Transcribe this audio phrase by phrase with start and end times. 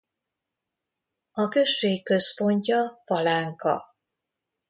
[1.31, 3.95] A község központja Palánka.